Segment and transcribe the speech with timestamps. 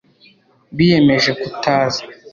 [0.75, 2.01] biyemeje kutaza